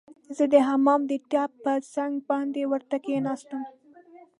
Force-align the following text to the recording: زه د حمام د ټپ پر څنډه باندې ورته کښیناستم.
زه 0.35 0.43
د 0.53 0.55
حمام 0.67 1.01
د 1.11 1.11
ټپ 1.31 1.51
پر 1.63 1.79
څنډه 1.93 2.23
باندې 2.29 2.61
ورته 2.71 2.95
کښیناستم. 3.05 3.61